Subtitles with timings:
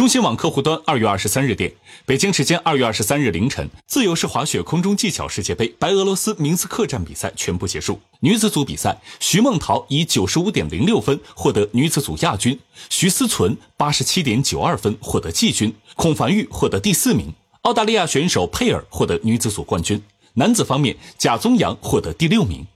[0.00, 1.70] 中新网客户端二月二十三日电，
[2.06, 8.00] 北京时间二月二十三日凌晨，自由式滑雪空中技巧世界杯白俄罗斯明斯克站比赛全部结束。
[8.20, 12.58] 女子组比赛，徐梦桃以九十五点零六分获得女子组亚军，
[12.88, 17.34] 徐思存八十七点九二分获得季军，孔凡玉获得第四名。
[17.64, 20.02] 澳大利亚选手佩尔获得女子组冠军。
[20.32, 22.66] 男子方面，贾宗洋获得第六名。